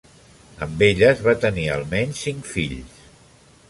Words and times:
Amb 0.67 0.81
elles, 0.87 1.21
va 1.29 1.37
tenir 1.45 1.69
almenys 1.77 2.25
cinc 2.27 2.53
fills. 2.57 3.01